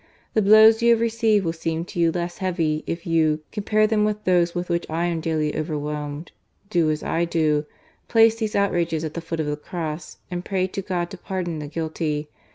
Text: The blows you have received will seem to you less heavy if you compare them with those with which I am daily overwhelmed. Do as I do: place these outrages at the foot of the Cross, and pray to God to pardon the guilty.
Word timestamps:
The 0.33 0.41
blows 0.41 0.81
you 0.81 0.89
have 0.93 0.99
received 0.99 1.45
will 1.45 1.53
seem 1.53 1.85
to 1.85 1.99
you 1.99 2.11
less 2.11 2.39
heavy 2.39 2.83
if 2.87 3.05
you 3.05 3.41
compare 3.51 3.85
them 3.85 4.03
with 4.03 4.23
those 4.23 4.55
with 4.55 4.67
which 4.67 4.89
I 4.89 5.05
am 5.05 5.21
daily 5.21 5.55
overwhelmed. 5.55 6.31
Do 6.71 6.89
as 6.89 7.03
I 7.03 7.23
do: 7.25 7.67
place 8.07 8.33
these 8.37 8.55
outrages 8.55 9.03
at 9.03 9.13
the 9.13 9.21
foot 9.21 9.39
of 9.39 9.45
the 9.45 9.55
Cross, 9.55 10.17
and 10.31 10.43
pray 10.43 10.65
to 10.65 10.81
God 10.81 11.11
to 11.11 11.19
pardon 11.19 11.59
the 11.59 11.67
guilty. 11.67 12.29